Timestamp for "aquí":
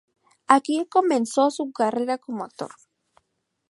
0.47-0.87